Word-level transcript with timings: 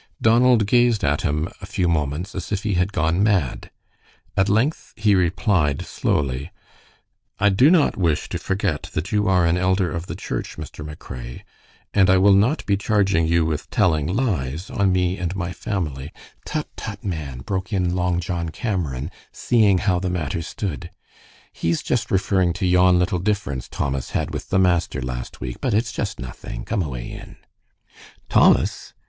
Donald 0.19 0.65
gazed 0.65 1.03
at 1.03 1.21
him 1.21 1.47
a 1.61 1.65
few 1.67 1.87
moments 1.87 2.33
as 2.33 2.51
if 2.51 2.63
he 2.63 2.73
had 2.73 2.91
gone 2.91 3.21
mad. 3.21 3.69
At 4.35 4.49
length 4.49 4.93
he 4.95 5.13
replied, 5.13 5.85
slowly, 5.85 6.49
"I 7.37 7.49
do 7.49 7.69
not 7.69 7.97
wish 7.97 8.27
to 8.29 8.39
forget 8.39 8.89
that 8.95 9.11
you 9.11 9.27
are 9.27 9.45
an 9.45 9.57
elder 9.57 9.91
of 9.91 10.07
the 10.07 10.15
church, 10.15 10.57
Mr. 10.57 10.83
McRae, 10.83 11.41
and 11.93 12.09
I 12.09 12.17
will 12.17 12.33
not 12.33 12.65
be 12.65 12.77
charging 12.77 13.27
you 13.27 13.45
with 13.45 13.69
telling 13.69 14.07
lies 14.07 14.71
on 14.71 14.91
me 14.91 15.19
and 15.19 15.35
my 15.35 15.53
family" 15.53 16.11
"Tut, 16.47 16.67
tut, 16.75 17.03
man," 17.03 17.41
broke 17.41 17.71
in 17.71 17.95
Long 17.95 18.19
John 18.19 18.49
Cameron, 18.49 19.11
seeing 19.31 19.77
how 19.77 19.99
the 19.99 20.09
matter 20.09 20.41
stood; 20.41 20.89
"he's 21.53 21.83
just 21.83 22.09
referring 22.09 22.53
to 22.53 22.65
yon 22.65 22.97
little 22.97 23.19
difference 23.19 23.69
Thomas 23.69 24.09
had 24.09 24.33
with 24.33 24.49
the 24.49 24.57
master 24.57 24.99
last 24.99 25.39
week. 25.41 25.57
But 25.61 25.75
it's 25.75 25.91
just 25.91 26.19
nothing. 26.19 26.65
Come 26.65 26.81
away 26.81 27.11
in." 27.11 27.37
"Thomas?" 28.29 28.95